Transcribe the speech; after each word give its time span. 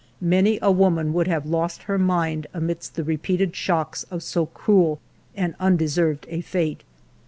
Many 0.19 0.57
a 0.63 0.71
woman 0.71 1.13
would 1.13 1.27
have 1.27 1.45
lost 1.45 1.83
her 1.83 1.99
mind 1.99 2.47
amidst 2.55 2.95
the 2.95 3.03
repeated 3.03 3.55
shocks 3.55 4.01
of 4.09 4.23
so 4.23 4.47
cruel 4.47 4.99
and 5.37 5.53
undeserved 5.59 6.25
a 6.27 6.41
fate. 6.41 6.81